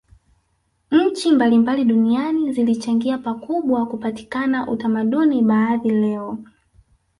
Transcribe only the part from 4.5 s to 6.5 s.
utamaduni baadhi leo